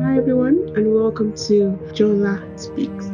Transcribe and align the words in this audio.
Hi 0.00 0.16
everyone 0.16 0.72
and 0.76 0.94
welcome 0.94 1.32
to 1.48 1.76
Jola 1.92 2.38
Speaks. 2.56 3.06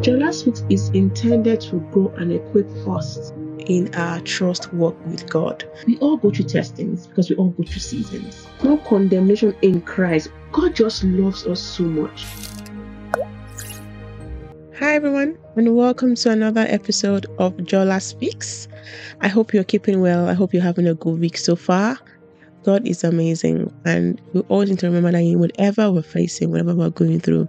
Jola 0.00 0.32
Speaks 0.32 0.64
is 0.70 0.88
intended 0.90 1.60
to 1.60 1.80
grow 1.92 2.08
and 2.16 2.32
equip 2.32 2.66
us 2.88 3.30
in 3.58 3.94
our 3.94 4.20
trust 4.20 4.72
walk 4.72 4.96
with 5.04 5.28
God. 5.28 5.64
We 5.86 5.98
all 5.98 6.16
go 6.16 6.30
through 6.30 6.46
testings 6.46 7.06
because 7.06 7.28
we 7.28 7.36
all 7.36 7.50
go 7.50 7.64
through 7.64 7.80
seasons. 7.80 8.46
No 8.64 8.78
condemnation 8.78 9.54
in 9.60 9.82
Christ. 9.82 10.30
God 10.50 10.74
just 10.74 11.04
loves 11.04 11.46
us 11.46 11.60
so 11.60 11.82
much. 11.82 12.24
Hi 14.78 14.94
everyone 14.94 15.36
and 15.56 15.76
welcome 15.76 16.14
to 16.14 16.30
another 16.30 16.64
episode 16.68 17.26
of 17.38 17.54
Jola 17.58 18.00
Speaks. 18.00 18.66
I 19.20 19.28
hope 19.28 19.52
you're 19.52 19.62
keeping 19.62 20.00
well. 20.00 20.26
I 20.26 20.32
hope 20.32 20.54
you're 20.54 20.62
having 20.62 20.88
a 20.88 20.94
good 20.94 21.20
week 21.20 21.36
so 21.36 21.54
far. 21.54 21.98
God 22.64 22.86
is 22.86 23.04
amazing. 23.04 23.72
And 23.84 24.20
we 24.32 24.40
always 24.42 24.70
need 24.70 24.78
to 24.80 24.86
remember 24.86 25.12
that 25.12 25.18
in 25.18 25.38
whatever 25.38 25.90
we're 25.90 26.02
facing, 26.02 26.50
whatever 26.50 26.74
we're 26.74 26.90
going 26.90 27.20
through, 27.20 27.48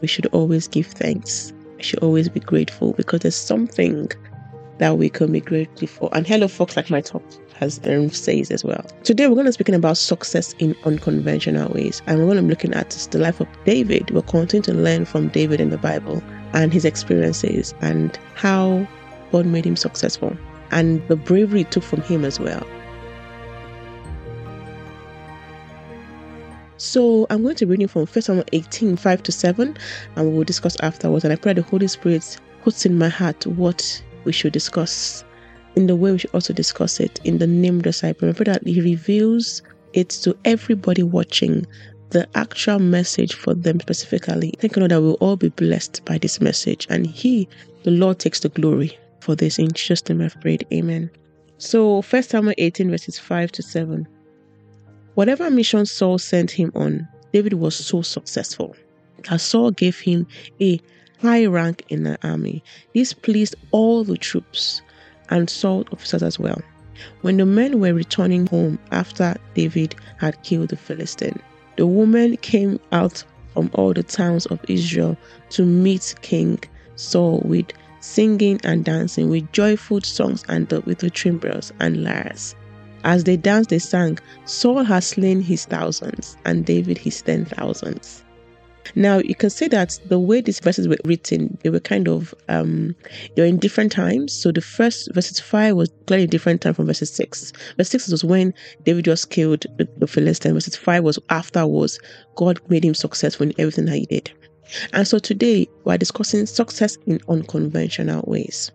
we 0.00 0.08
should 0.08 0.26
always 0.26 0.68
give 0.68 0.86
thanks. 0.86 1.52
We 1.76 1.82
should 1.82 2.00
always 2.00 2.28
be 2.28 2.40
grateful 2.40 2.92
because 2.92 3.20
there's 3.20 3.36
something 3.36 4.10
that 4.78 4.98
we 4.98 5.08
can 5.08 5.32
be 5.32 5.40
grateful 5.40 5.86
for. 5.86 6.10
And 6.12 6.26
hello, 6.26 6.48
folks, 6.48 6.76
like 6.76 6.90
my 6.90 7.00
top 7.00 7.22
has 7.54 7.80
um, 7.86 8.10
says 8.10 8.50
as 8.50 8.64
well. 8.64 8.84
Today 9.04 9.28
we're 9.28 9.34
going 9.34 9.46
to 9.46 9.50
be 9.50 9.54
speaking 9.54 9.74
about 9.74 9.96
success 9.96 10.54
in 10.58 10.74
unconventional 10.84 11.72
ways, 11.72 12.02
and 12.06 12.18
we're 12.18 12.24
going 12.24 12.36
to 12.38 12.42
be 12.42 12.48
looking 12.48 12.74
at 12.74 12.90
the 13.10 13.18
life 13.18 13.40
of 13.40 13.48
David. 13.64 14.10
We'll 14.10 14.22
continue 14.22 14.62
to 14.62 14.74
learn 14.74 15.04
from 15.04 15.28
David 15.28 15.60
in 15.60 15.70
the 15.70 15.78
Bible 15.78 16.22
and 16.52 16.72
his 16.72 16.84
experiences 16.84 17.74
and 17.80 18.18
how 18.34 18.86
God 19.30 19.46
made 19.46 19.64
him 19.64 19.76
successful 19.76 20.36
and 20.72 21.06
the 21.08 21.16
bravery 21.16 21.60
it 21.60 21.70
took 21.70 21.84
from 21.84 22.02
him 22.02 22.24
as 22.24 22.40
well. 22.40 22.66
So 26.82 27.28
I'm 27.30 27.44
going 27.44 27.54
to 27.54 27.66
read 27.66 27.88
from 27.88 28.06
1 28.06 28.22
Samuel 28.22 28.44
18, 28.52 28.96
5 28.96 29.22
to 29.22 29.30
7, 29.30 29.76
and 30.16 30.28
we 30.28 30.36
will 30.36 30.42
discuss 30.42 30.76
afterwards. 30.80 31.22
And 31.22 31.32
I 31.32 31.36
pray 31.36 31.52
the 31.52 31.62
Holy 31.62 31.86
Spirit 31.86 32.40
puts 32.64 32.84
in 32.84 32.98
my 32.98 33.08
heart 33.08 33.46
what 33.46 34.02
we 34.24 34.32
should 34.32 34.52
discuss 34.52 35.22
in 35.76 35.86
the 35.86 35.94
way 35.94 36.10
we 36.10 36.18
should 36.18 36.34
also 36.34 36.52
discuss 36.52 36.98
it 36.98 37.20
in 37.22 37.38
the 37.38 37.46
name 37.46 37.76
of 37.76 37.84
the 37.84 37.90
disciple. 37.90 38.28
I 38.28 38.32
pray 38.32 38.46
that 38.46 38.66
He 38.66 38.80
reveals 38.80 39.62
it 39.92 40.08
to 40.24 40.36
everybody 40.44 41.04
watching 41.04 41.64
the 42.10 42.28
actual 42.34 42.80
message 42.80 43.34
for 43.34 43.54
them 43.54 43.78
specifically. 43.78 44.52
Thank 44.58 44.74
you, 44.74 44.80
Lord, 44.80 44.90
that 44.90 45.02
we'll 45.02 45.14
all 45.14 45.36
be 45.36 45.50
blessed 45.50 46.04
by 46.04 46.18
this 46.18 46.40
message. 46.40 46.88
And 46.90 47.06
He, 47.06 47.48
the 47.84 47.92
Lord, 47.92 48.18
takes 48.18 48.40
the 48.40 48.48
glory 48.48 48.98
for 49.20 49.36
this. 49.36 49.60
In 49.60 49.70
Jesus' 49.70 50.08
name 50.08 50.20
I've 50.20 50.40
prayed. 50.40 50.66
Amen. 50.72 51.12
So, 51.58 52.02
1 52.02 52.22
Samuel 52.24 52.54
18, 52.58 52.90
verses 52.90 53.20
5 53.20 53.52
to 53.52 53.62
7. 53.62 54.08
Whatever 55.14 55.50
mission 55.50 55.84
Saul 55.84 56.18
sent 56.18 56.52
him 56.52 56.72
on, 56.74 57.06
David 57.34 57.52
was 57.54 57.74
so 57.74 58.00
successful 58.00 58.74
that 59.28 59.40
Saul 59.40 59.70
gave 59.70 59.98
him 59.98 60.26
a 60.60 60.80
high 61.20 61.44
rank 61.44 61.84
in 61.90 62.04
the 62.04 62.18
army. 62.26 62.64
This 62.94 63.12
pleased 63.12 63.54
all 63.72 64.04
the 64.04 64.16
troops 64.16 64.80
and 65.28 65.50
Saul's 65.50 65.86
officers 65.92 66.22
as 66.22 66.38
well. 66.38 66.62
When 67.20 67.36
the 67.36 67.44
men 67.44 67.78
were 67.78 67.92
returning 67.92 68.46
home 68.46 68.78
after 68.90 69.36
David 69.54 69.94
had 70.16 70.42
killed 70.44 70.70
the 70.70 70.76
Philistine, 70.76 71.40
the 71.76 71.86
women 71.86 72.38
came 72.38 72.80
out 72.90 73.22
from 73.52 73.70
all 73.74 73.92
the 73.92 74.02
towns 74.02 74.46
of 74.46 74.60
Israel 74.68 75.18
to 75.50 75.64
meet 75.66 76.14
King 76.22 76.58
Saul 76.96 77.42
with 77.44 77.66
singing 78.00 78.60
and 78.64 78.82
dancing, 78.84 79.28
with 79.28 79.52
joyful 79.52 80.00
songs 80.00 80.42
and 80.48 80.70
with 80.86 80.98
the 80.98 81.10
timbrels 81.10 81.70
and 81.80 82.02
lyres. 82.02 82.54
As 83.04 83.24
they 83.24 83.36
danced, 83.36 83.70
they 83.70 83.78
sang, 83.78 84.18
Saul 84.44 84.84
has 84.84 85.06
slain 85.06 85.40
his 85.40 85.64
thousands 85.64 86.36
and 86.44 86.64
David 86.64 86.98
his 86.98 87.20
ten 87.22 87.44
thousands. 87.44 88.24
Now 88.94 89.18
you 89.18 89.34
can 89.34 89.48
see 89.48 89.68
that 89.68 89.98
the 90.06 90.18
way 90.18 90.40
these 90.40 90.60
verses 90.60 90.88
were 90.88 90.98
written, 91.04 91.56
they 91.62 91.70
were 91.70 91.80
kind 91.80 92.08
of 92.08 92.34
um 92.48 92.94
they 93.34 93.42
were 93.42 93.48
in 93.48 93.58
different 93.58 93.92
times. 93.92 94.32
So 94.32 94.52
the 94.52 94.60
first 94.60 95.14
verses 95.14 95.40
five 95.40 95.76
was 95.76 95.90
clearly 96.06 96.24
a 96.24 96.28
different 96.28 96.60
time 96.60 96.74
from 96.74 96.86
verses 96.86 97.10
six. 97.10 97.52
Verse 97.76 97.88
six 97.88 98.08
was 98.08 98.24
when 98.24 98.52
David 98.84 99.04
just 99.04 99.30
killed 99.30 99.64
the, 99.78 99.88
the 99.96 100.06
Philistine. 100.06 100.54
Verses 100.54 100.76
five 100.76 101.04
was 101.04 101.18
afterwards 101.30 102.00
God 102.36 102.60
made 102.68 102.84
him 102.84 102.94
successful 102.94 103.46
in 103.46 103.54
everything 103.58 103.86
that 103.86 103.96
he 103.96 104.06
did. 104.06 104.30
And 104.92 105.06
so 105.06 105.18
today 105.18 105.68
we're 105.84 105.96
discussing 105.96 106.46
success 106.46 106.98
in 107.06 107.20
unconventional 107.28 108.24
ways. 108.26 108.72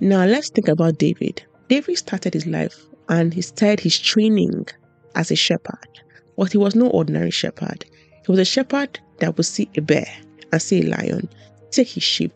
Now 0.00 0.24
let's 0.24 0.50
think 0.50 0.68
about 0.68 0.98
David. 0.98 1.42
David 1.68 1.96
started 1.96 2.34
his 2.34 2.46
life 2.46 2.86
and 3.08 3.32
he 3.32 3.42
started 3.42 3.80
his 3.80 3.98
training 3.98 4.66
as 5.14 5.30
a 5.30 5.36
shepherd. 5.36 5.88
But 6.36 6.52
he 6.52 6.58
was 6.58 6.74
no 6.74 6.88
ordinary 6.88 7.30
shepherd. 7.30 7.84
He 8.24 8.30
was 8.30 8.40
a 8.40 8.44
shepherd 8.44 8.98
that 9.20 9.36
would 9.36 9.46
see 9.46 9.68
a 9.76 9.80
bear 9.80 10.06
and 10.52 10.60
see 10.60 10.82
a 10.82 10.86
lion, 10.86 11.28
take 11.70 11.88
his 11.88 12.02
sheep, 12.02 12.32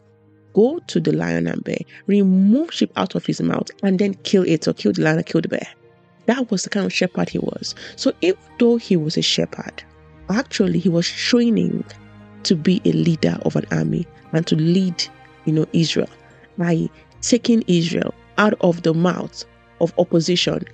go 0.55 0.81
to 0.87 1.01
the 1.01 1.13
lion 1.13 1.47
and 1.47 1.63
bear, 1.65 1.79
remove 2.07 2.73
sheep 2.73 2.93
out 2.97 3.15
of 3.15 3.27
his 3.27 3.41
mouth, 3.41 3.69
and 3.83 3.99
then 3.99 4.15
kill 4.15 4.45
it 4.45 4.67
or 4.67 4.73
kill 4.73 4.93
the 4.93 5.03
lion 5.03 5.19
or 5.19 5.23
kill 5.23 5.41
the 5.41 5.49
bear. 5.49 5.67
That 6.27 6.51
was 6.51 6.63
the 6.63 6.71
kind 6.71 6.87
of 6.87 6.93
shepherd 6.93 7.29
he 7.29 7.39
was. 7.39 7.75
So 7.97 8.13
even 8.21 8.39
though 8.59 8.77
he 8.77 8.97
was 8.97 9.17
a 9.17 9.23
shepherd, 9.23 9.83
actually 10.31 10.79
he 10.79 10.89
was 10.89 11.09
training 11.09 11.85
to 12.45 12.55
be 12.55 12.81
a 12.85 12.93
leader 12.93 13.37
of 13.43 13.57
an 13.57 13.67
army 13.71 14.07
and 14.33 14.47
to 14.47 14.57
lead, 14.57 15.05
you 15.45 15.53
know, 15.53 15.67
Israel 15.73 16.09
by 16.57 16.89
taking 17.21 17.63
Israel 17.67 18.15
out 18.39 18.55
of 18.61 18.83
the 18.83 18.95
mouth 18.95 19.45
of 19.81 19.93
opposition 19.99 20.65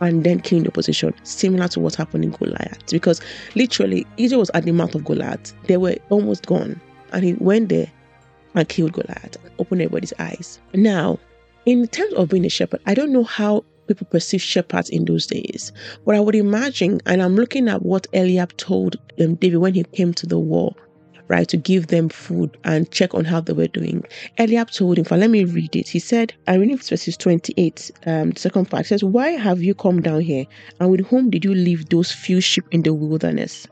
and 0.00 0.24
then 0.24 0.40
killing 0.40 0.64
the 0.64 0.70
opposition, 0.70 1.14
similar 1.22 1.68
to 1.68 1.80
what 1.80 1.94
happened 1.94 2.24
in 2.24 2.30
Goliath. 2.30 2.90
Because 2.90 3.20
literally, 3.54 4.06
Israel 4.18 4.40
was 4.40 4.50
at 4.54 4.64
the 4.64 4.72
mouth 4.72 4.94
of 4.94 5.04
Goliath. 5.04 5.54
They 5.64 5.76
were 5.76 5.96
almost 6.10 6.46
gone. 6.46 6.80
And 7.12 7.24
he 7.24 7.34
went 7.34 7.70
there 7.70 7.90
and 8.54 8.68
killed 8.68 8.92
Goliath, 8.92 9.36
opened 9.58 9.82
everybody's 9.82 10.12
eyes. 10.18 10.60
Now, 10.74 11.18
in 11.64 11.86
terms 11.88 12.12
of 12.14 12.28
being 12.28 12.44
a 12.44 12.50
shepherd, 12.50 12.80
I 12.86 12.94
don't 12.94 13.12
know 13.12 13.24
how 13.24 13.64
people 13.86 14.06
perceive 14.06 14.42
shepherds 14.42 14.90
in 14.90 15.04
those 15.04 15.26
days. 15.26 15.72
But 16.04 16.14
I 16.14 16.20
would 16.20 16.34
imagine, 16.34 17.00
and 17.06 17.22
I'm 17.22 17.36
looking 17.36 17.68
at 17.68 17.82
what 17.82 18.06
Eliab 18.12 18.56
told 18.56 18.96
um, 19.20 19.34
David 19.36 19.58
when 19.58 19.74
he 19.74 19.84
came 19.84 20.12
to 20.14 20.26
the 20.26 20.38
war, 20.38 20.74
right, 21.28 21.48
to 21.48 21.56
give 21.56 21.88
them 21.88 22.08
food 22.08 22.56
and 22.64 22.90
check 22.90 23.14
on 23.14 23.24
how 23.24 23.40
they 23.40 23.52
were 23.52 23.68
doing. 23.68 24.04
Eliab 24.38 24.70
told 24.70 24.98
him, 24.98 25.04
for 25.04 25.16
let 25.16 25.30
me 25.30 25.44
read 25.44 25.74
it. 25.74 25.88
He 25.88 25.98
said, 25.98 26.32
I 26.46 26.56
read 26.56 26.82
verses 26.82 27.16
28, 27.16 27.90
um, 28.06 28.30
the 28.30 28.40
second 28.40 28.70
part. 28.70 28.86
It 28.86 28.88
says, 28.88 29.04
Why 29.04 29.30
have 29.30 29.62
you 29.62 29.74
come 29.74 30.02
down 30.02 30.20
here? 30.20 30.46
And 30.80 30.90
with 30.90 31.06
whom 31.06 31.30
did 31.30 31.44
you 31.44 31.54
leave 31.54 31.88
those 31.88 32.12
few 32.12 32.40
sheep 32.40 32.64
in 32.70 32.82
the 32.82 32.94
wilderness? 32.94 33.66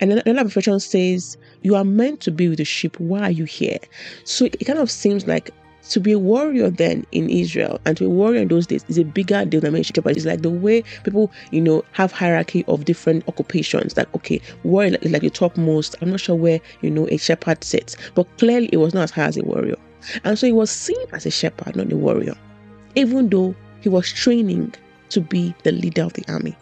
And 0.00 0.12
another 0.12 0.48
version 0.48 0.80
says, 0.80 1.36
You 1.62 1.76
are 1.76 1.84
meant 1.84 2.20
to 2.22 2.30
be 2.30 2.48
with 2.48 2.58
the 2.58 2.64
sheep. 2.64 2.98
Why 2.98 3.22
are 3.22 3.30
you 3.30 3.44
here? 3.44 3.78
So 4.24 4.46
it 4.46 4.64
kind 4.64 4.78
of 4.78 4.90
seems 4.90 5.26
like 5.26 5.50
to 5.90 6.00
be 6.00 6.12
a 6.12 6.18
warrior 6.18 6.70
then 6.70 7.06
in 7.12 7.28
Israel 7.28 7.80
and 7.84 7.96
to 7.96 8.04
be 8.04 8.06
a 8.06 8.10
warrior 8.10 8.42
in 8.42 8.48
those 8.48 8.66
days 8.66 8.84
is 8.88 8.98
a 8.98 9.04
bigger 9.04 9.44
deal 9.44 9.60
than 9.60 9.72
being 9.72 9.82
a 9.82 9.84
shepherd. 9.84 10.16
It's 10.16 10.26
like 10.26 10.42
the 10.42 10.50
way 10.50 10.82
people, 11.02 11.30
you 11.50 11.60
know, 11.60 11.84
have 11.92 12.12
hierarchy 12.12 12.64
of 12.68 12.84
different 12.84 13.26
occupations. 13.28 13.96
Like, 13.96 14.12
okay, 14.14 14.40
warrior 14.62 14.96
is 15.02 15.12
like 15.12 15.22
the 15.22 15.30
topmost. 15.30 15.96
I'm 16.00 16.10
not 16.10 16.20
sure 16.20 16.36
where, 16.36 16.60
you 16.80 16.90
know, 16.90 17.06
a 17.08 17.16
shepherd 17.16 17.62
sits, 17.62 17.96
but 18.14 18.26
clearly 18.38 18.68
it 18.72 18.78
was 18.78 18.94
not 18.94 19.04
as 19.04 19.10
high 19.10 19.24
as 19.24 19.36
a 19.36 19.42
warrior. 19.44 19.76
And 20.24 20.38
so 20.38 20.46
he 20.46 20.52
was 20.52 20.70
seen 20.70 21.06
as 21.12 21.26
a 21.26 21.30
shepherd, 21.30 21.76
not 21.76 21.92
a 21.92 21.96
warrior, 21.96 22.34
even 22.94 23.28
though 23.28 23.54
he 23.80 23.88
was 23.88 24.12
training 24.12 24.74
to 25.10 25.20
be 25.20 25.54
the 25.62 25.72
leader 25.72 26.02
of 26.02 26.12
the 26.14 26.24
army. 26.28 26.56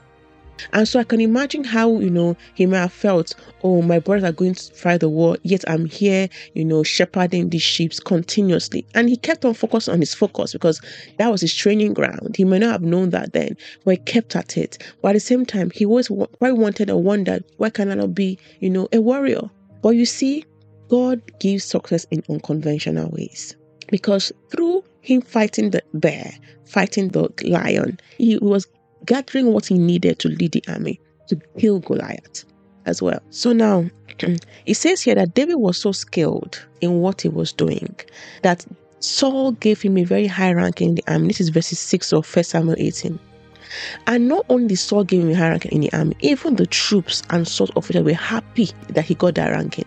And 0.73 0.87
so 0.87 1.01
I 1.01 1.05
can 1.05 1.21
imagine 1.21 1.65
how, 1.65 1.99
you 1.99 2.11
know, 2.11 2.37
he 2.55 2.67
may 2.67 2.79
have 2.79 2.93
felt, 2.93 3.35
oh, 3.63 3.83
my 3.83 3.99
brothers 3.99 4.25
are 4.25 4.33
going 4.33 4.55
to 4.55 4.75
fight 4.75 5.01
the 5.01 5.09
war, 5.09 5.37
yet 5.43 5.65
I'm 5.69 5.87
here, 5.87 6.29
you 6.55 6.65
know, 6.65 6.83
shepherding 6.83 7.51
these 7.51 7.63
sheep 7.63 7.93
continuously. 8.05 8.87
And 8.95 9.09
he 9.09 9.17
kept 9.17 9.45
on 9.45 9.55
focused 9.55 9.89
on 9.89 10.01
his 10.01 10.15
focus 10.15 10.53
because 10.53 10.81
that 11.19 11.31
was 11.31 11.41
his 11.41 11.55
training 11.55 11.95
ground. 11.95 12.37
He 12.37 12.45
may 12.45 12.59
not 12.59 12.73
have 12.73 12.83
known 12.83 13.11
that 13.11 13.33
then, 13.33 13.57
but 13.85 13.93
he 13.93 13.97
kept 13.99 14.37
at 14.37 14.57
it. 14.57 14.79
But 15.03 15.11
at 15.11 15.15
the 15.15 15.21
same 15.21 15.45
time, 15.45 15.71
he 15.71 15.85
always 15.85 16.09
probably 16.09 16.53
wanted 16.53 16.91
or 16.91 17.03
wondered, 17.03 17.45
why 17.57 17.71
can 17.71 17.91
I 17.91 17.95
not 17.95 18.15
be, 18.15 18.39
you 18.61 18.71
know, 18.71 18.89
a 18.93 19.01
warrior? 19.01 19.51
But 19.83 19.91
you 19.91 20.07
see, 20.07 20.45
God 20.89 21.21
gives 21.41 21.65
success 21.65 22.07
in 22.11 22.23
unconventional 22.29 23.11
ways. 23.11 23.57
Because 23.89 24.33
through 24.51 24.85
him 25.01 25.21
fighting 25.21 25.71
the 25.71 25.83
bear, 25.95 26.33
fighting 26.65 27.09
the 27.09 27.29
lion, 27.45 27.99
he 28.17 28.39
was 28.39 28.67
gathering 29.07 29.53
what 29.53 29.67
he 29.67 29.79
needed 29.79 30.19
to 30.21 30.29
lead 30.29 30.53
the 30.53 30.65
army 30.69 31.01
to 31.29 31.37
kill 31.59 31.81
Goliath 31.81 32.45
as 32.87 33.01
well. 33.01 33.21
So 33.31 33.53
now 33.53 33.89
it 34.67 34.75
says 34.75 35.03
here 35.03 35.15
that 35.15 35.35
David 35.35 35.57
was 35.57 35.79
so 35.79 35.93
skilled 35.93 36.65
in 36.81 37.01
what 37.01 37.23
he 37.23 37.29
was 37.29 37.53
doing 37.53 37.95
that 38.43 38.67
Saul 39.01 39.53
gave 39.53 39.83
him 39.83 39.99
a 39.99 40.05
very 40.05 40.27
high 40.27 40.53
rank 40.53 40.81
in 40.81 40.95
the 40.95 41.05
army. 41.09 41.29
This 41.29 41.41
is 41.41 41.49
verses 41.49 41.79
6 41.79 42.13
of 42.13 42.37
1 42.37 42.45
Samuel 42.45 42.77
18. 42.79 43.19
And 44.07 44.29
not 44.29 44.45
only 44.49 44.75
Saul 44.75 45.05
gave 45.05 45.23
him 45.23 45.31
a 45.31 45.35
high 45.35 45.51
rank 45.51 45.67
in 45.67 45.81
the 45.81 45.93
army, 45.93 46.17
even 46.21 46.57
the 46.57 46.67
troops 46.67 47.23
and 47.31 47.49
Saul's 47.49 47.73
officers 47.75 48.05
were 48.05 48.13
happy 48.13 48.71
that 48.91 49.05
he 49.05 49.15
got 49.15 49.35
that 49.35 49.51
ranking. 49.51 49.87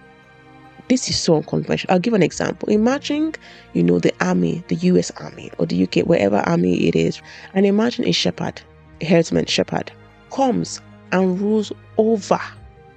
This 0.88 1.10
is 1.10 1.18
so 1.18 1.38
unconventional. 1.38 1.94
I'll 1.94 2.00
give 2.00 2.14
an 2.14 2.22
example. 2.22 2.70
Imagine, 2.70 3.34
you 3.74 3.84
know, 3.84 4.00
the 4.00 4.14
army, 4.20 4.64
the 4.68 4.76
US 4.76 5.12
army 5.12 5.52
or 5.58 5.66
the 5.66 5.84
UK, 5.84 6.06
wherever 6.06 6.38
army 6.38 6.88
it 6.88 6.96
is, 6.96 7.22
and 7.54 7.66
imagine 7.66 8.06
a 8.06 8.12
shepherd 8.12 8.62
herdsman 9.06 9.46
shepherd 9.46 9.92
comes 10.32 10.82
and 11.12 11.40
rules 11.40 11.72
over 11.98 12.40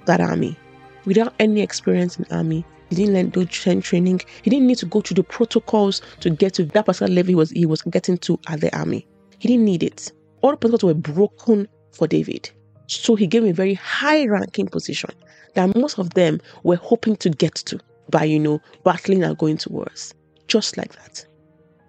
that 0.05 0.19
army. 0.19 0.57
without 1.05 1.33
any 1.39 1.61
experience 1.61 2.19
in 2.19 2.25
army. 2.31 2.65
He 2.89 2.95
didn't 2.95 3.13
learn 3.13 3.29
do 3.29 3.45
training. 3.45 4.21
He 4.43 4.49
didn't 4.49 4.67
need 4.67 4.77
to 4.79 4.85
go 4.85 5.01
through 5.01 5.15
the 5.15 5.23
protocols 5.23 6.01
to 6.21 6.29
get 6.29 6.53
to 6.55 6.65
that 6.65 6.85
particular 6.85 7.13
level 7.13 7.29
he 7.29 7.35
was 7.35 7.51
he 7.51 7.65
was 7.65 7.81
getting 7.83 8.17
to 8.19 8.39
at 8.47 8.61
the 8.61 8.75
army. 8.77 9.07
He 9.39 9.47
didn't 9.47 9.65
need 9.65 9.83
it. 9.83 10.11
All 10.41 10.51
the 10.51 10.57
protocols 10.57 10.83
were 10.83 10.99
broken 10.99 11.67
for 11.91 12.07
David. 12.07 12.49
So 12.87 13.15
he 13.15 13.27
gave 13.27 13.43
him 13.43 13.49
a 13.49 13.53
very 13.53 13.75
high 13.75 14.25
ranking 14.25 14.67
position 14.67 15.11
that 15.53 15.75
most 15.75 15.99
of 15.99 16.11
them 16.15 16.41
were 16.63 16.77
hoping 16.77 17.15
to 17.17 17.29
get 17.29 17.55
to 17.55 17.79
by, 18.09 18.23
you 18.23 18.39
know, 18.39 18.59
battling 18.83 19.23
and 19.23 19.37
going 19.37 19.57
to 19.57 19.71
wars. 19.71 20.13
Just 20.47 20.77
like 20.77 20.93
that. 20.93 21.25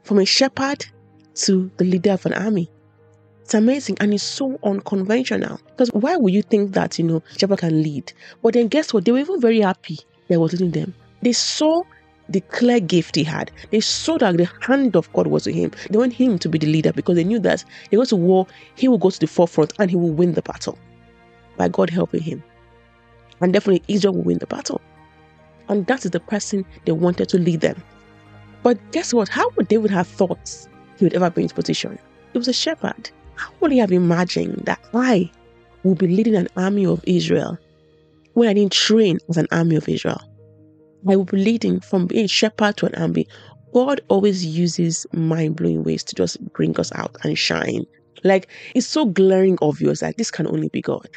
From 0.04 0.18
a 0.18 0.26
shepherd 0.26 0.84
to 1.36 1.70
the 1.78 1.84
leader 1.84 2.12
of 2.12 2.26
an 2.26 2.34
army. 2.34 2.70
It's 3.50 3.54
amazing 3.56 3.96
and 3.98 4.14
it's 4.14 4.22
so 4.22 4.60
unconventional. 4.62 5.58
Because 5.70 5.88
why 5.88 6.14
would 6.14 6.32
you 6.32 6.40
think 6.40 6.72
that, 6.74 7.00
you 7.00 7.04
know, 7.04 7.20
shepherd 7.36 7.58
can 7.58 7.82
lead? 7.82 8.12
But 8.42 8.54
then 8.54 8.68
guess 8.68 8.94
what? 8.94 9.04
They 9.04 9.10
were 9.10 9.18
even 9.18 9.40
very 9.40 9.60
happy 9.60 9.98
that 10.28 10.38
was 10.38 10.52
leading 10.52 10.70
them. 10.70 10.94
They 11.22 11.32
saw 11.32 11.82
the 12.28 12.42
clear 12.42 12.78
gift 12.78 13.16
he 13.16 13.24
had. 13.24 13.50
They 13.72 13.80
saw 13.80 14.18
that 14.18 14.36
the 14.36 14.48
hand 14.60 14.94
of 14.94 15.12
God 15.14 15.26
was 15.26 15.46
with 15.46 15.56
him. 15.56 15.72
They 15.90 15.98
want 15.98 16.12
him 16.12 16.38
to 16.38 16.48
be 16.48 16.58
the 16.58 16.68
leader 16.68 16.92
because 16.92 17.16
they 17.16 17.24
knew 17.24 17.40
that 17.40 17.64
they 17.90 17.96
go 17.96 18.04
to 18.04 18.14
war, 18.14 18.46
he 18.76 18.86
will 18.86 18.98
go 18.98 19.10
to 19.10 19.18
the 19.18 19.26
forefront 19.26 19.72
and 19.80 19.90
he 19.90 19.96
will 19.96 20.12
win 20.12 20.34
the 20.34 20.42
battle 20.42 20.78
by 21.56 21.66
God 21.66 21.90
helping 21.90 22.22
him. 22.22 22.44
And 23.40 23.52
definitely 23.52 23.82
Israel 23.92 24.14
will 24.14 24.22
win 24.22 24.38
the 24.38 24.46
battle. 24.46 24.80
And 25.68 25.84
that 25.88 26.04
is 26.04 26.12
the 26.12 26.20
person 26.20 26.64
they 26.84 26.92
wanted 26.92 27.28
to 27.30 27.38
lead 27.40 27.62
them. 27.62 27.82
But 28.62 28.78
guess 28.92 29.12
what? 29.12 29.28
How 29.28 29.50
would 29.56 29.66
David 29.66 29.90
have 29.90 30.06
thought 30.06 30.68
he 30.98 31.04
would 31.04 31.14
ever 31.14 31.30
be 31.30 31.40
in 31.40 31.46
this 31.46 31.52
position? 31.52 31.98
He 32.32 32.38
was 32.38 32.46
a 32.46 32.52
shepherd. 32.52 33.10
How 33.40 33.50
would 33.60 33.72
he 33.72 33.78
have 33.78 33.90
imagined 33.90 34.62
that 34.66 34.80
I 34.92 35.30
would 35.82 35.96
be 35.96 36.08
leading 36.08 36.36
an 36.36 36.48
army 36.56 36.84
of 36.84 37.02
Israel 37.06 37.56
when 38.34 38.50
I 38.50 38.52
didn't 38.52 38.72
train 38.72 39.18
as 39.30 39.38
an 39.38 39.48
army 39.50 39.76
of 39.76 39.88
Israel? 39.88 40.20
I 41.08 41.16
will 41.16 41.24
be 41.24 41.38
leading 41.38 41.80
from 41.80 42.06
being 42.06 42.26
a 42.26 42.28
shepherd 42.28 42.76
to 42.76 42.86
an 42.86 42.94
army. 42.96 43.26
God 43.72 44.02
always 44.08 44.44
uses 44.44 45.06
mind 45.14 45.56
blowing 45.56 45.82
ways 45.84 46.04
to 46.04 46.14
just 46.14 46.38
bring 46.52 46.78
us 46.78 46.92
out 46.94 47.16
and 47.24 47.38
shine. 47.38 47.84
Like 48.24 48.50
it's 48.74 48.86
so 48.86 49.06
glaring 49.06 49.56
obvious 49.62 50.00
that 50.00 50.18
this 50.18 50.30
can 50.30 50.46
only 50.46 50.68
be 50.68 50.82
God. 50.82 51.08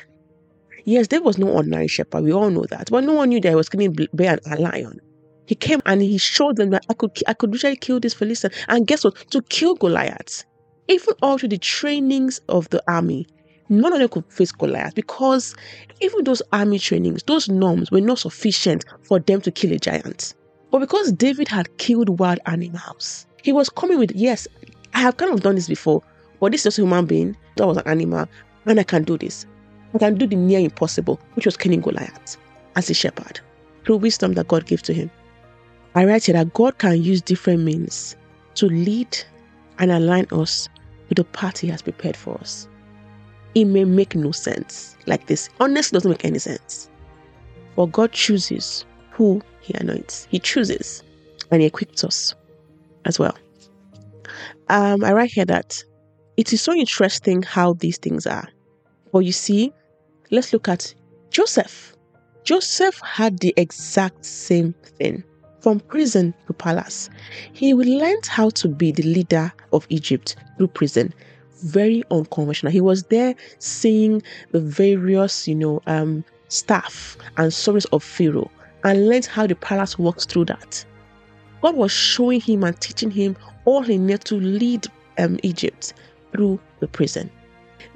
Yes, 0.85 1.07
there 1.07 1.21
was 1.21 1.37
no 1.37 1.49
ordinary 1.49 1.89
shepherd. 1.89 2.23
We 2.23 2.31
all 2.31 2.49
know 2.49 2.65
that. 2.69 2.89
But 2.89 3.03
no 3.03 3.13
one 3.13 3.29
knew 3.29 3.41
that 3.41 3.49
he 3.49 3.55
was 3.55 3.67
killing 3.67 3.97
bear 4.13 4.39
and 4.45 4.59
a 4.59 4.61
lion. 4.61 4.97
He 5.45 5.55
came 5.55 5.81
and 5.85 6.01
he 6.01 6.17
showed 6.17 6.55
them 6.55 6.69
that 6.69 6.85
I 6.89 6.93
could 6.93 7.11
I 7.27 7.33
could 7.33 7.51
literally 7.51 7.75
kill 7.75 7.99
this 7.99 8.13
Philistine. 8.13 8.51
And 8.69 8.87
guess 8.87 9.03
what? 9.03 9.15
To 9.31 9.41
kill 9.41 9.75
Goliath. 9.75 10.45
Even 10.87 11.13
all 11.21 11.37
through 11.37 11.49
the 11.49 11.57
trainings 11.57 12.39
of 12.49 12.69
the 12.69 12.83
army, 12.91 13.25
none 13.69 13.93
of 13.93 13.99
them 13.99 14.09
could 14.09 14.25
face 14.31 14.51
Goliath 14.51 14.95
because 14.95 15.55
even 16.01 16.23
those 16.23 16.41
army 16.51 16.79
trainings, 16.79 17.23
those 17.23 17.47
norms 17.47 17.89
were 17.89 18.01
not 18.01 18.19
sufficient 18.19 18.85
for 19.01 19.19
them 19.19 19.41
to 19.41 19.51
kill 19.51 19.71
a 19.71 19.77
giant. 19.77 20.33
But 20.71 20.79
because 20.79 21.11
David 21.11 21.47
had 21.47 21.77
killed 21.77 22.19
wild 22.19 22.39
animals, 22.45 23.27
he 23.41 23.53
was 23.53 23.69
coming 23.69 23.97
with, 23.97 24.11
yes, 24.13 24.47
I 24.93 24.99
have 24.99 25.17
kind 25.17 25.31
of 25.31 25.41
done 25.41 25.55
this 25.55 25.67
before, 25.67 26.01
but 26.39 26.51
this 26.51 26.61
is 26.61 26.65
just 26.65 26.79
a 26.79 26.81
human 26.81 27.05
being, 27.05 27.37
that 27.55 27.67
was 27.67 27.77
an 27.77 27.87
animal, 27.87 28.27
and 28.65 28.79
I 28.79 28.83
can 28.83 29.03
do 29.03 29.17
this. 29.17 29.45
I 29.93 29.99
can 29.99 30.15
do 30.15 30.27
the 30.27 30.35
near 30.35 30.59
impossible, 30.59 31.19
which 31.35 31.45
was 31.45 31.55
killing 31.55 31.81
Goliath 31.81 32.37
as 32.75 32.89
a 32.89 32.93
shepherd 32.93 33.39
through 33.85 33.97
wisdom 33.97 34.33
that 34.33 34.47
God 34.47 34.65
gave 34.65 34.81
to 34.83 34.93
him. 34.93 35.11
I 35.95 36.05
write 36.05 36.25
here 36.25 36.33
that 36.33 36.53
God 36.53 36.77
can 36.79 37.01
use 37.01 37.21
different 37.21 37.61
means 37.61 38.15
to 38.55 38.65
lead 38.65 39.17
and 39.77 39.91
align 39.91 40.25
us 40.31 40.69
the 41.13 41.53
He 41.59 41.67
has 41.67 41.81
prepared 41.81 42.15
for 42.15 42.37
us. 42.39 42.67
It 43.55 43.65
may 43.65 43.85
make 43.85 44.15
no 44.15 44.31
sense 44.31 44.97
like 45.05 45.27
this. 45.27 45.49
Honestly, 45.59 45.95
doesn't 45.95 46.09
make 46.09 46.25
any 46.25 46.39
sense. 46.39 46.89
But 47.75 47.91
God 47.91 48.11
chooses 48.11 48.85
who 49.11 49.41
He 49.61 49.73
anoints. 49.75 50.27
He 50.31 50.39
chooses 50.39 51.03
and 51.51 51.61
He 51.61 51.67
equips 51.67 52.03
us 52.03 52.35
as 53.05 53.19
well. 53.19 53.37
Um, 54.69 55.03
I 55.03 55.13
write 55.13 55.31
here 55.31 55.45
that 55.45 55.83
it 56.37 56.51
is 56.53 56.61
so 56.61 56.73
interesting 56.73 57.43
how 57.43 57.73
these 57.73 57.97
things 57.97 58.25
are. 58.25 58.47
But 59.11 59.19
you 59.19 59.31
see, 59.31 59.71
let's 60.31 60.53
look 60.53 60.67
at 60.67 60.93
Joseph. 61.29 61.95
Joseph 62.43 62.99
had 63.03 63.39
the 63.39 63.53
exact 63.57 64.25
same 64.25 64.73
thing 64.97 65.23
from 65.63 65.79
prison 65.79 66.33
to 66.45 66.53
palace. 66.53 67.09
He 67.53 67.73
learned 67.73 68.25
how 68.25 68.49
to 68.49 68.67
be 68.67 68.91
the 68.91 69.03
leader 69.03 69.51
of 69.71 69.87
Egypt 69.89 70.35
through 70.57 70.67
prison. 70.67 71.13
Very 71.63 72.03
unconventional. 72.11 72.73
He 72.73 72.81
was 72.81 73.03
there 73.03 73.33
seeing 73.59 74.21
the 74.51 74.59
various, 74.59 75.47
you 75.47 75.55
know, 75.55 75.81
um, 75.87 76.25
staff 76.49 77.17
and 77.37 77.51
stories 77.53 77.85
of 77.85 78.03
Pharaoh 78.03 78.51
and 78.83 79.07
learned 79.07 79.25
how 79.25 79.47
the 79.47 79.55
palace 79.55 79.97
works 79.97 80.25
through 80.25 80.45
that. 80.45 80.85
God 81.61 81.77
was 81.77 81.93
showing 81.93 82.41
him 82.41 82.65
and 82.65 82.79
teaching 82.81 83.09
him 83.09 83.37
all 83.63 83.81
he 83.81 83.97
needed 83.97 84.25
to 84.25 84.35
lead 84.35 84.85
um, 85.17 85.39
Egypt 85.43 85.93
through 86.33 86.59
the 86.81 86.87
prison 86.87 87.31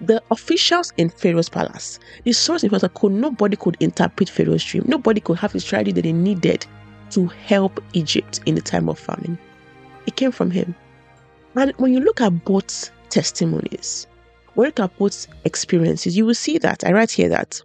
the 0.01 0.21
officials 0.29 0.93
in 0.97 1.09
Pharaoh's 1.09 1.49
palace, 1.49 1.99
the 2.23 2.31
source 2.31 2.63
in 2.63 2.69
Pharaoh's 2.69 2.87
could 2.93 3.11
nobody 3.13 3.55
could 3.55 3.75
interpret 3.79 4.29
Pharaoh's 4.29 4.63
dream. 4.63 4.83
Nobody 4.85 5.19
could 5.19 5.39
have 5.39 5.53
the 5.53 5.59
strategy 5.59 5.91
that 5.93 6.03
they 6.03 6.13
needed 6.13 6.67
to 7.11 7.27
help 7.27 7.83
Egypt 7.93 8.39
in 8.45 8.55
the 8.55 8.61
time 8.61 8.89
of 8.89 8.99
famine. 8.99 9.37
It 10.05 10.15
came 10.15 10.31
from 10.31 10.51
him. 10.51 10.75
And 11.55 11.71
when 11.77 11.93
you 11.93 11.99
look 11.99 12.21
at 12.21 12.45
both 12.45 12.91
testimonies, 13.09 14.07
when 14.53 14.65
you 14.65 14.67
look 14.69 14.79
at 14.79 14.97
both 14.97 15.27
experiences, 15.45 16.15
you 16.15 16.25
will 16.25 16.35
see 16.35 16.57
that 16.59 16.83
I 16.83 16.91
write 16.91 17.11
here 17.11 17.29
that 17.29 17.61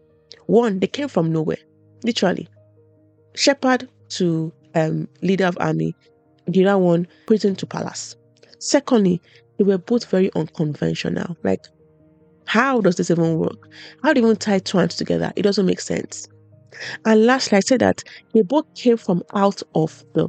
one, 0.46 0.80
they 0.80 0.86
came 0.86 1.08
from 1.08 1.32
nowhere, 1.32 1.58
literally. 2.02 2.48
Shepherd 3.34 3.88
to 4.10 4.52
um, 4.74 5.08
leader 5.22 5.46
of 5.46 5.56
army, 5.60 5.94
the 6.46 6.66
other 6.66 6.78
one 6.78 7.06
prison 7.26 7.54
to 7.56 7.66
palace. 7.66 8.16
Secondly, 8.58 9.20
they 9.58 9.64
were 9.64 9.78
both 9.78 10.06
very 10.06 10.30
unconventional. 10.34 11.36
Like 11.42 11.66
how 12.46 12.80
does 12.80 12.96
this 12.96 13.10
even 13.10 13.38
work? 13.38 13.68
How 14.02 14.12
do 14.12 14.20
you 14.20 14.26
even 14.26 14.36
tie 14.36 14.58
two 14.58 14.78
hands 14.78 14.96
together? 14.96 15.32
It 15.36 15.42
doesn't 15.42 15.66
make 15.66 15.80
sense. 15.80 16.28
And 17.04 17.26
lastly, 17.26 17.58
I 17.58 17.60
said 17.60 17.80
that 17.80 18.02
they 18.34 18.42
both 18.42 18.72
came 18.74 18.96
from 18.96 19.22
out 19.34 19.62
of 19.74 20.04
the 20.14 20.28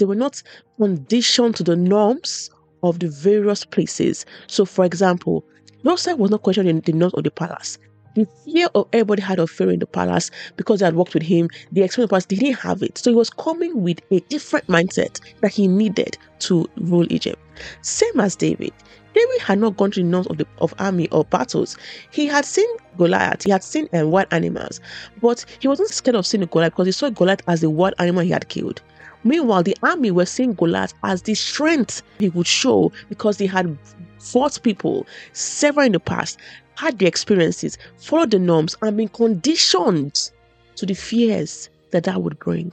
they 0.00 0.06
were 0.06 0.14
not 0.14 0.42
conditioned 0.78 1.54
to 1.56 1.62
the 1.62 1.76
norms 1.76 2.50
of 2.82 2.98
the 2.98 3.08
various 3.08 3.66
places. 3.66 4.24
So, 4.46 4.64
for 4.64 4.84
example, 4.86 5.44
Joseph 5.84 6.18
was 6.18 6.30
not 6.30 6.42
questioned 6.42 6.68
in 6.68 6.80
the 6.80 6.92
north 6.92 7.14
of 7.14 7.24
the 7.24 7.30
palace. 7.30 7.78
The 8.14 8.26
fear 8.44 8.68
of 8.74 8.88
everybody 8.92 9.22
had 9.22 9.38
of 9.38 9.50
Pharaoh 9.50 9.70
in 9.70 9.78
the 9.78 9.86
palace 9.86 10.30
because 10.56 10.80
they 10.80 10.86
had 10.86 10.96
worked 10.96 11.14
with 11.14 11.22
him, 11.22 11.48
the 11.70 11.82
experience 11.82 12.10
palace, 12.10 12.26
didn't 12.26 12.54
have 12.54 12.82
it. 12.82 12.98
So 12.98 13.10
he 13.10 13.16
was 13.16 13.30
coming 13.30 13.82
with 13.82 14.00
a 14.10 14.20
different 14.20 14.66
mindset 14.66 15.20
that 15.42 15.52
he 15.52 15.68
needed 15.68 16.18
to 16.40 16.68
rule 16.78 17.06
Egypt. 17.10 17.40
Same 17.82 18.18
as 18.18 18.34
David. 18.34 18.72
David 19.14 19.40
had 19.40 19.58
not 19.58 19.76
gone 19.76 19.90
the 19.90 20.02
north 20.02 20.26
of 20.28 20.38
the 20.38 20.46
of 20.58 20.74
army 20.78 21.08
or 21.10 21.24
battles. 21.24 21.76
He 22.10 22.26
had 22.26 22.44
seen 22.44 22.68
Goliath, 22.96 23.44
he 23.44 23.50
had 23.50 23.64
seen 23.64 23.88
um, 23.92 24.10
wild 24.10 24.28
animals, 24.30 24.80
but 25.20 25.44
he 25.58 25.68
wasn't 25.68 25.90
scared 25.90 26.16
of 26.16 26.26
seeing 26.26 26.44
Goliath 26.46 26.72
because 26.72 26.86
he 26.86 26.92
saw 26.92 27.10
Goliath 27.10 27.42
as 27.48 27.60
the 27.60 27.70
wild 27.70 27.94
animal 27.98 28.22
he 28.22 28.30
had 28.30 28.48
killed. 28.48 28.82
Meanwhile, 29.24 29.64
the 29.64 29.76
army 29.82 30.10
were 30.10 30.26
seeing 30.26 30.54
Goliath 30.54 30.94
as 31.02 31.22
the 31.22 31.34
strength 31.34 32.02
he 32.18 32.28
would 32.30 32.46
show 32.46 32.92
because 33.08 33.36
they 33.36 33.46
had 33.46 33.76
fought 34.18 34.58
people 34.62 35.06
several 35.32 35.86
in 35.86 35.92
the 35.92 36.00
past, 36.00 36.38
had 36.76 36.98
the 36.98 37.06
experiences, 37.06 37.76
followed 37.98 38.30
the 38.30 38.38
norms, 38.38 38.76
and 38.80 38.96
been 38.96 39.08
conditioned 39.08 40.30
to 40.76 40.86
the 40.86 40.94
fears 40.94 41.68
that 41.90 42.04
that 42.04 42.22
would 42.22 42.38
bring. 42.38 42.72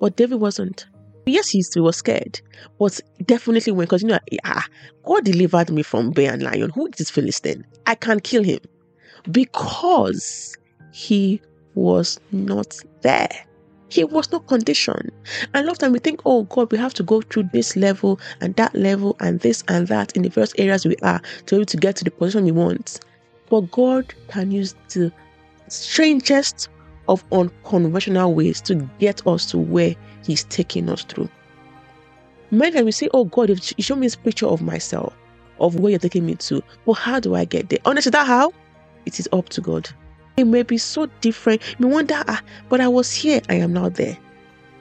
But 0.00 0.16
David 0.16 0.40
wasn't. 0.40 0.86
Yes, 1.26 1.50
he 1.50 1.62
was 1.76 1.96
scared, 1.96 2.40
but 2.78 3.00
definitely 3.24 3.72
when, 3.72 3.86
because 3.86 4.02
you 4.02 4.08
know, 4.08 4.18
ah, 4.44 4.64
God 5.04 5.24
delivered 5.24 5.70
me 5.70 5.82
from 5.82 6.10
bear 6.10 6.32
and 6.32 6.42
lion. 6.42 6.70
Who 6.70 6.86
is 6.86 6.92
this 6.98 7.10
Philistine? 7.10 7.64
I 7.86 7.94
can't 7.94 8.24
kill 8.24 8.42
him 8.42 8.58
because 9.30 10.56
he 10.92 11.40
was 11.74 12.18
not 12.32 12.76
there. 13.02 13.30
He 13.88 14.04
was 14.04 14.32
not 14.32 14.46
conditioned. 14.46 15.12
And 15.52 15.64
a 15.64 15.66
lot 15.66 15.72
of 15.72 15.78
time 15.78 15.92
we 15.92 15.98
think, 15.98 16.22
oh 16.24 16.44
God, 16.44 16.72
we 16.72 16.78
have 16.78 16.94
to 16.94 17.02
go 17.02 17.20
through 17.20 17.50
this 17.52 17.76
level 17.76 18.18
and 18.40 18.56
that 18.56 18.74
level 18.74 19.16
and 19.20 19.38
this 19.40 19.62
and 19.68 19.86
that 19.88 20.16
in 20.16 20.22
the 20.22 20.30
various 20.30 20.54
areas 20.56 20.86
we 20.86 20.96
are 21.02 21.20
to 21.46 21.54
be 21.54 21.56
able 21.56 21.66
to 21.66 21.76
get 21.76 21.96
to 21.96 22.04
the 22.04 22.10
position 22.10 22.44
we 22.44 22.52
want. 22.52 23.00
But 23.50 23.70
God 23.70 24.12
can 24.28 24.50
use 24.50 24.74
the 24.88 25.12
strangest 25.68 26.68
of 27.08 27.24
unconventional 27.32 28.34
ways 28.34 28.60
to 28.62 28.74
get 28.98 29.26
us 29.26 29.46
to 29.46 29.58
where 29.58 29.94
He's 30.24 30.44
taking 30.44 30.88
us 30.88 31.04
through. 31.04 31.28
Many 32.50 32.72
times 32.72 32.84
we 32.84 32.92
say, 32.92 33.08
Oh 33.14 33.24
God, 33.24 33.48
you 33.48 33.82
show 33.82 33.96
me 33.96 34.06
this 34.06 34.16
picture 34.16 34.46
of 34.46 34.60
myself, 34.62 35.14
of 35.58 35.80
where 35.80 35.90
you're 35.90 35.98
taking 35.98 36.26
me 36.26 36.34
to. 36.34 36.62
But 36.84 36.94
how 36.94 37.18
do 37.18 37.34
I 37.34 37.44
get 37.44 37.68
there? 37.70 37.78
Honestly, 37.84 38.10
that 38.10 38.26
how? 38.26 38.52
It 39.06 39.18
is 39.18 39.28
up 39.32 39.48
to 39.50 39.60
God. 39.60 39.88
It 40.36 40.44
may 40.44 40.62
be 40.62 40.78
so 40.78 41.06
different. 41.20 41.62
You 41.78 41.88
wonder, 41.88 42.22
ah, 42.28 42.42
but 42.68 42.80
I 42.80 42.88
was 42.88 43.12
here, 43.12 43.40
I 43.48 43.54
am 43.54 43.72
now 43.72 43.88
there. 43.88 44.16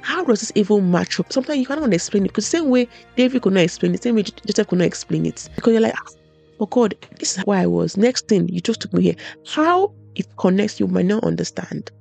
How 0.02 0.24
does 0.24 0.40
this 0.40 0.52
even 0.56 0.92
match 0.92 1.20
up? 1.20 1.32
Sometimes 1.32 1.60
you 1.60 1.66
cannot 1.66 1.94
explain 1.94 2.26
it 2.26 2.30
because 2.30 2.46
the 2.50 2.58
same 2.58 2.70
way 2.70 2.88
David 3.16 3.42
could 3.42 3.54
not 3.54 3.64
explain 3.64 3.94
it, 3.94 4.04
same 4.04 4.16
way 4.16 4.24
Joseph 4.24 4.68
could 4.68 4.80
not 4.80 4.88
explain 4.88 5.26
it. 5.26 5.50
Because 5.56 5.74
you're 5.74 5.82
like, 5.82 5.94
ah, 5.96 6.12
oh 6.60 6.66
God, 6.66 6.96
this 7.20 7.38
is 7.38 7.44
where 7.46 7.60
I 7.60 7.68
was. 7.68 7.98
Next 7.98 8.28
thing, 8.28 8.50
you 8.50 8.62
just 8.62 8.82
took 8.82 8.94
me 8.94 9.04
here. 9.04 9.16
How 9.48 9.94
it 10.16 10.28
connects, 10.38 10.80
you 10.80 10.88
might 10.88 11.06
not 11.06 11.24
understand. 11.24 11.92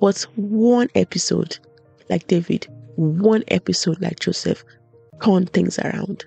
But 0.00 0.22
one 0.36 0.88
episode 0.94 1.58
like 2.08 2.26
David, 2.26 2.66
one 2.96 3.44
episode 3.48 4.00
like 4.00 4.20
Joseph, 4.20 4.64
turn 5.22 5.46
things 5.46 5.78
around. 5.78 6.24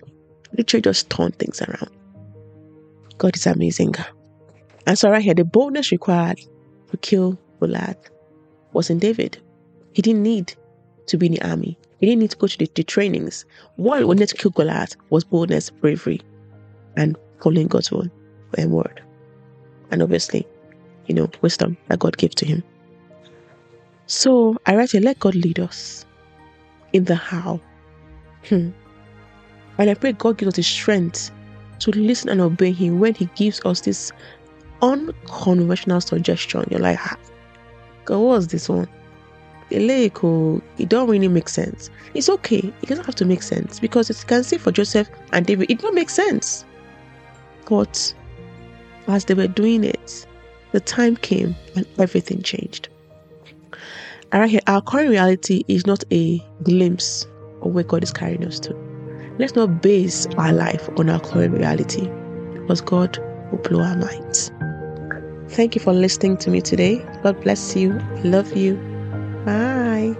Literally 0.58 0.82
just 0.82 1.10
turn 1.10 1.32
things 1.32 1.62
around. 1.62 1.90
God 3.18 3.36
is 3.36 3.48
amazing. 3.48 3.96
And 4.88 4.98
so 4.98 5.10
right 5.10 5.22
here, 5.22 5.34
the 5.34 5.46
boldness 5.46 5.92
required 5.92 6.42
to 6.90 6.98
kill 6.98 7.38
Goliath 7.60 8.10
was 8.74 8.90
in 8.90 9.00
David. 9.00 9.38
He 9.94 10.02
didn't 10.02 10.24
need 10.24 10.56
to 11.08 11.18
be 11.18 11.28
in 11.28 11.34
the 11.34 11.48
army. 11.48 11.78
He 12.00 12.08
didn't 12.08 12.20
need 12.22 12.32
to 12.32 12.38
go 12.38 12.48
to 12.48 12.58
the, 12.58 12.70
the 12.76 12.84
trainings. 12.84 13.46
What 13.76 14.00
he 14.00 14.06
wanted 14.06 14.30
to 14.30 14.36
kill 14.36 14.52
Goliath 14.52 14.96
was 15.10 15.24
boldness, 15.24 15.70
bravery, 15.70 16.22
and 16.98 17.16
following 17.42 17.68
God's 17.68 17.92
word. 17.92 18.12
word. 18.58 19.04
And 19.92 20.02
obviously, 20.02 20.48
you 21.08 21.16
know, 21.16 21.30
wisdom 21.42 21.78
that 21.88 22.00
God 22.00 22.18
gave 22.18 22.34
to 22.36 22.46
him. 22.46 22.64
So 24.12 24.58
I 24.66 24.76
write 24.76 24.92
here, 24.92 25.00
let 25.00 25.20
God 25.20 25.36
lead 25.36 25.58
us 25.58 26.06
in 26.92 27.06
the 27.06 27.16
how. 27.16 27.62
Hmm. 28.50 28.72
And 29.78 29.90
I 29.90 29.94
pray 29.94 30.12
God 30.12 30.38
gives 30.38 30.50
us 30.50 30.56
the 30.58 30.64
strength 30.64 31.32
to 31.80 31.92
listen 31.92 32.28
and 32.28 32.42
obey 32.42 32.74
Him 32.74 33.00
when 33.00 33.16
He 33.16 33.28
gives 33.36 33.62
us 33.64 33.80
this 33.80 34.12
unconventional 34.82 36.02
suggestion. 36.02 36.66
You're 36.70 36.82
like, 36.82 37.00
ah, 37.00 37.18
God, 38.04 38.20
what's 38.20 38.48
this 38.48 38.68
one? 38.68 38.90
It 39.70 40.10
don't 40.90 41.10
really 41.10 41.30
make 41.30 41.48
sense. 41.48 41.90
It's 42.14 42.28
okay. 42.28 42.74
It 42.82 42.90
doesn't 42.90 43.06
have 43.06 43.16
to 43.16 43.26
make 43.26 43.42
sense 43.42 43.80
because 43.80 44.10
you 44.10 44.16
can 44.28 44.44
see 44.44 44.58
for 44.58 44.74
Joseph 44.74 45.10
and 45.32 45.46
David, 45.46 45.72
it 45.72 45.80
don't 45.80 45.96
make 45.96 46.10
sense. 46.10 46.66
But 47.66 48.14
as 49.08 49.24
they 49.24 49.36
were 49.36 49.48
doing 49.48 49.86
it, 49.86 50.28
the 50.74 50.82
time 50.82 51.16
came 51.16 51.56
and 51.78 51.88
everything 51.98 52.42
changed. 52.42 52.90
Right 54.34 54.50
here, 54.50 54.62
our 54.68 54.82
current 54.82 55.10
reality 55.10 55.66
is 55.68 55.86
not 55.86 56.06
a 56.12 56.42
glimpse 56.64 57.28
of 57.64 57.74
where 57.74 57.84
God 57.84 58.02
is 58.02 58.14
carrying 58.14 58.46
us 58.46 58.62
to. 58.62 58.74
Let's 59.38 59.56
not 59.56 59.82
base 59.82 60.26
our 60.38 60.54
life 60.54 60.88
on 60.98 61.10
our 61.10 61.20
current 61.20 61.58
reality 61.58 62.08
because 62.54 62.80
God 62.80 63.18
will 63.52 63.60
blow 63.60 63.82
our 63.82 63.98
minds. 63.98 64.52
Thank 65.50 65.76
you 65.76 65.82
for 65.82 65.92
listening 65.92 66.38
to 66.38 66.50
me 66.50 66.62
today. 66.62 67.06
God 67.24 67.42
bless 67.42 67.76
you. 67.76 67.92
Love 68.24 68.56
you. 68.56 68.76
Bye. 69.46 70.16